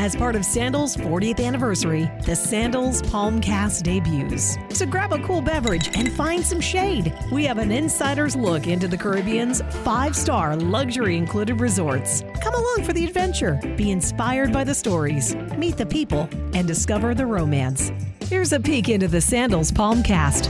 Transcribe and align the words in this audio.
As 0.00 0.16
part 0.16 0.34
of 0.34 0.46
Sandals' 0.46 0.96
40th 0.96 1.44
anniversary, 1.44 2.10
the 2.24 2.34
Sandals 2.34 3.02
Palmcast 3.02 3.82
debuts. 3.82 4.56
So 4.74 4.86
grab 4.86 5.12
a 5.12 5.18
cool 5.18 5.42
beverage 5.42 5.94
and 5.94 6.10
find 6.10 6.42
some 6.42 6.58
shade. 6.58 7.12
We 7.30 7.44
have 7.44 7.58
an 7.58 7.70
insider's 7.70 8.34
look 8.34 8.66
into 8.66 8.88
the 8.88 8.96
Caribbean's 8.96 9.60
five 9.84 10.16
star 10.16 10.56
luxury 10.56 11.18
included 11.18 11.60
resorts. 11.60 12.24
Come 12.40 12.54
along 12.54 12.84
for 12.84 12.94
the 12.94 13.04
adventure, 13.04 13.60
be 13.76 13.90
inspired 13.90 14.54
by 14.54 14.64
the 14.64 14.74
stories, 14.74 15.36
meet 15.58 15.76
the 15.76 15.84
people, 15.84 16.30
and 16.54 16.66
discover 16.66 17.14
the 17.14 17.26
romance. 17.26 17.92
Here's 18.22 18.54
a 18.54 18.58
peek 18.58 18.88
into 18.88 19.06
the 19.06 19.20
Sandals 19.20 19.70
Palmcast. 19.70 20.48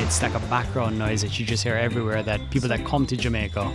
It's 0.00 0.20
like 0.20 0.34
a 0.34 0.40
background 0.48 0.98
noise 0.98 1.22
that 1.22 1.38
you 1.38 1.46
just 1.46 1.62
hear 1.62 1.76
everywhere 1.76 2.24
that 2.24 2.40
people 2.50 2.68
that 2.70 2.84
come 2.84 3.06
to 3.06 3.16
Jamaica 3.16 3.70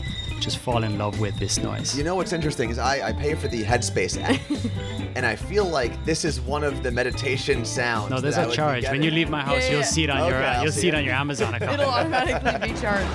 just 0.45 0.59
fall 0.59 0.83
in 0.83 0.97
love 0.99 1.19
with 1.19 1.35
this 1.39 1.57
noise. 1.57 1.97
You 1.97 2.03
know 2.03 2.13
what's 2.15 2.31
interesting 2.31 2.69
is 2.69 2.77
I, 2.77 3.07
I 3.09 3.13
pay 3.13 3.33
for 3.33 3.47
the 3.47 3.63
Headspace 3.63 4.21
app, 4.21 4.39
and 5.15 5.25
I 5.25 5.35
feel 5.35 5.65
like 5.65 6.05
this 6.05 6.23
is 6.23 6.39
one 6.39 6.63
of 6.63 6.83
the 6.83 6.91
meditation 6.91 7.65
sounds. 7.65 8.11
No, 8.11 8.21
there's 8.21 8.35
that 8.35 8.49
I 8.49 8.51
a 8.51 8.55
charge. 8.55 8.83
When 8.87 9.01
you 9.01 9.09
leave 9.09 9.29
my 9.29 9.41
house, 9.41 9.63
Yeah, 9.63 9.71
you'll 9.73 9.83
see 9.83 10.03
it 10.03 10.11
on 10.11 10.19
your 10.19 10.37
Okay, 10.37 10.45
uh, 10.45 10.53
I'll 10.53 10.63
you'll 10.63 10.71
see 10.71 10.81
see 10.81 10.87
it 10.89 10.93
it. 10.93 10.97
on 10.97 11.03
your 11.03 11.15
Amazon 11.15 11.55
account. 11.55 11.81
It'll 11.81 11.91
automatically 11.91 12.69
be 12.73 12.79
charged. 12.79 13.09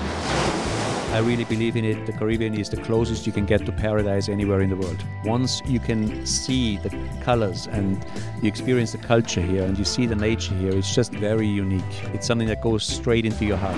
I 1.13 1.19
really 1.19 1.45
believe 1.45 1.77
in 1.77 1.85
it. 1.85 2.05
The 2.05 2.11
Caribbean 2.13 2.53
is 2.53 2.69
the 2.69 2.81
closest 2.81 3.25
you 3.25 3.31
can 3.31 3.45
get 3.45 3.65
to 3.65 3.71
paradise 3.71 4.27
anywhere 4.27 4.59
in 4.59 4.69
the 4.69 4.77
world. 4.77 5.01
Once 5.23 5.61
you 5.65 5.79
can 5.79 6.25
see 6.25 6.77
the 6.77 6.89
colors 7.21 7.67
and 7.67 8.05
you 8.41 8.47
experience 8.49 8.91
the 8.91 8.97
culture 8.97 9.41
here 9.41 9.63
and 9.63 9.77
you 9.77 9.85
see 9.85 10.05
the 10.05 10.15
nature 10.15 10.55
here, 10.55 10.71
it's 10.71 10.93
just 10.93 11.13
very 11.13 11.47
unique. 11.47 12.03
It's 12.13 12.27
something 12.27 12.47
that 12.49 12.61
goes 12.61 12.83
straight 12.85 13.25
into 13.25 13.45
your 13.45 13.57
heart. 13.57 13.77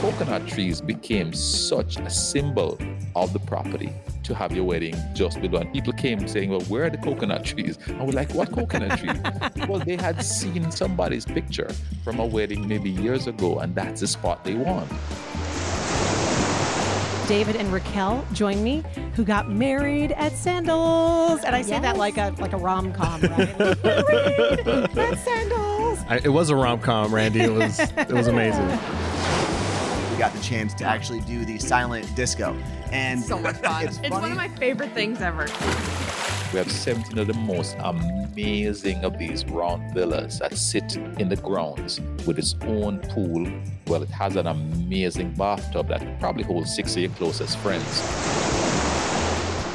The 0.00 0.12
coconut 0.12 0.48
trees 0.48 0.80
became 0.80 1.34
such 1.34 1.98
a 1.98 2.08
symbol 2.08 2.78
of 3.14 3.34
the 3.34 3.38
property 3.38 3.92
to 4.22 4.34
have 4.34 4.50
your 4.50 4.64
wedding 4.64 4.94
just 5.12 5.42
below. 5.42 5.60
And 5.60 5.70
people 5.74 5.92
came 5.92 6.26
saying, 6.26 6.48
Well, 6.48 6.62
where 6.62 6.84
are 6.84 6.90
the 6.90 6.96
coconut 6.96 7.44
trees? 7.50 7.78
And 7.86 8.00
we're 8.06 8.12
like, 8.12 8.32
What 8.32 8.50
coconut 8.50 8.98
trees? 8.98 9.20
well, 9.68 9.78
they 9.78 9.96
had 9.96 10.24
seen 10.24 10.70
somebody's 10.70 11.26
picture 11.26 11.70
from 12.02 12.18
a 12.18 12.24
wedding 12.24 12.66
maybe 12.66 12.88
years 12.88 13.26
ago, 13.26 13.58
and 13.58 13.74
that's 13.74 14.00
the 14.00 14.06
spot 14.06 14.42
they 14.42 14.54
want. 14.54 14.88
David 17.28 17.56
and 17.56 17.70
Raquel 17.70 18.24
join 18.32 18.64
me, 18.64 18.82
who 19.16 19.22
got 19.22 19.50
married 19.50 20.12
at 20.12 20.32
Sandals, 20.32 21.44
and 21.44 21.54
I 21.54 21.60
say 21.60 21.78
that 21.78 21.98
like 21.98 22.16
a 22.16 22.34
like 22.38 22.54
a 22.54 22.56
rom 22.56 22.94
com, 22.94 23.20
right? 23.20 23.58
married 23.58 23.78
at 24.98 25.18
Sandals. 25.18 25.98
I, 26.08 26.20
it 26.24 26.32
was 26.32 26.48
a 26.48 26.56
rom 26.56 26.80
com, 26.80 27.14
Randy. 27.14 27.40
It 27.40 27.52
was 27.52 27.78
it 27.78 28.12
was 28.12 28.28
amazing. 28.28 28.66
We 30.20 30.26
got 30.26 30.34
the 30.34 30.42
chance 30.42 30.74
to 30.74 30.84
actually 30.84 31.20
do 31.20 31.46
the 31.46 31.58
silent 31.58 32.14
disco, 32.14 32.54
and 32.92 33.22
So 33.22 33.38
much 33.38 33.56
fun. 33.56 33.86
It's, 33.86 33.96
It's, 34.00 34.10
one 34.10 34.30
of 34.30 34.36
my 34.36 34.48
favorite 34.48 34.92
things 34.92 35.22
ever. 35.22 35.46
We 36.52 36.58
have 36.58 36.70
17 36.70 37.16
of 37.16 37.26
the 37.26 37.32
most 37.32 37.74
amazing 37.78 39.02
of 39.02 39.18
these 39.18 39.46
round 39.46 39.94
villas 39.94 40.40
that 40.40 40.58
sit 40.58 40.96
in 41.18 41.30
the 41.30 41.36
grounds 41.36 42.02
with 42.26 42.38
its 42.38 42.54
own 42.66 42.98
pool. 42.98 43.50
Well, 43.86 44.02
it 44.02 44.10
has 44.10 44.36
an 44.36 44.46
amazing 44.46 45.32
bathtub 45.36 45.88
that 45.88 46.20
probably 46.20 46.44
holds 46.44 46.74
six 46.74 46.96
of 46.96 46.98
your 47.00 47.12
closest 47.12 47.56
friends. 47.56 48.59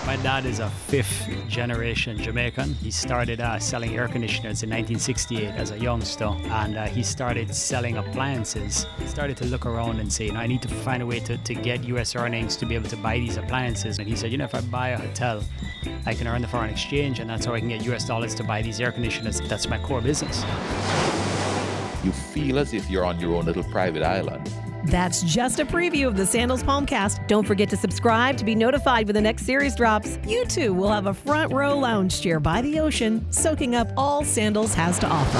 My 0.05 0.17
dad 0.17 0.45
is 0.45 0.59
a 0.59 0.69
fifth 0.69 1.27
generation 1.47 2.15
Jamaican. 2.19 2.75
He 2.75 2.91
started 2.91 3.41
uh, 3.41 3.57
selling 3.57 3.97
air 3.97 4.07
conditioners 4.07 4.61
in 4.61 4.69
1968 4.69 5.47
as 5.55 5.71
a 5.71 5.79
youngster, 5.79 6.25
and 6.25 6.77
uh, 6.77 6.85
he 6.85 7.01
started 7.01 7.53
selling 7.53 7.97
appliances. 7.97 8.85
He 8.99 9.07
started 9.07 9.35
to 9.37 9.45
look 9.45 9.65
around 9.65 9.99
and 9.99 10.13
say, 10.13 10.27
you 10.27 10.33
know, 10.33 10.39
I 10.39 10.45
need 10.45 10.61
to 10.61 10.67
find 10.67 11.01
a 11.01 11.07
way 11.07 11.19
to, 11.21 11.37
to 11.37 11.55
get 11.55 11.83
US 11.85 12.15
earnings 12.15 12.55
to 12.57 12.67
be 12.67 12.75
able 12.75 12.87
to 12.89 12.97
buy 12.97 13.17
these 13.17 13.37
appliances. 13.37 13.97
And 13.97 14.07
he 14.07 14.15
said, 14.15 14.31
you 14.31 14.37
know, 14.37 14.45
if 14.45 14.53
I 14.53 14.61
buy 14.61 14.89
a 14.89 14.99
hotel, 14.99 15.43
I 16.05 16.13
can 16.13 16.27
earn 16.27 16.43
the 16.43 16.47
foreign 16.47 16.69
exchange, 16.69 17.19
and 17.19 17.27
that's 17.27 17.47
how 17.47 17.55
I 17.55 17.59
can 17.59 17.69
get 17.69 17.83
US 17.85 18.05
dollars 18.05 18.35
to 18.35 18.43
buy 18.43 18.61
these 18.61 18.79
air 18.79 18.91
conditioners. 18.91 19.41
That's 19.41 19.67
my 19.67 19.79
core 19.79 20.01
business. 20.01 20.43
You 22.03 22.11
feel 22.11 22.59
as 22.59 22.75
if 22.75 22.91
you're 22.91 23.05
on 23.05 23.19
your 23.19 23.33
own 23.33 23.45
little 23.45 23.63
private 23.63 24.03
island. 24.03 24.53
That's 24.85 25.23
just 25.23 25.59
a 25.59 25.65
preview 25.65 26.05
of 26.05 26.15
the 26.15 26.27
Sandals 26.27 26.61
Palmcast. 26.61 27.27
Don't 27.27 27.45
forget 27.45 27.69
to 27.69 27.77
subscribe 27.77 28.37
to 28.37 28.45
be 28.45 28.53
notified 28.53 29.07
when 29.07 29.15
the 29.15 29.21
next 29.21 29.43
series 29.43 29.75
drops. 29.75 30.19
You 30.27 30.45
too 30.45 30.73
will 30.73 30.91
have 30.91 31.07
a 31.07 31.13
front 31.13 31.51
row 31.51 31.75
lounge 31.75 32.21
chair 32.21 32.39
by 32.39 32.61
the 32.61 32.79
ocean, 32.79 33.25
soaking 33.31 33.73
up 33.73 33.89
all 33.97 34.23
Sandals 34.23 34.75
has 34.75 34.99
to 34.99 35.07
offer. 35.07 35.39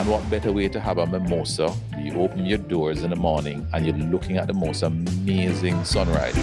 And 0.00 0.10
what 0.10 0.28
better 0.28 0.52
way 0.52 0.68
to 0.68 0.80
have 0.80 0.98
a 0.98 1.06
mimosa? 1.06 1.74
You 1.98 2.20
open 2.20 2.44
your 2.44 2.58
doors 2.58 3.04
in 3.04 3.10
the 3.10 3.16
morning 3.16 3.66
and 3.72 3.86
you're 3.86 3.96
looking 3.96 4.36
at 4.36 4.48
the 4.48 4.54
most 4.54 4.82
amazing 4.82 5.82
sunrise. 5.84 6.36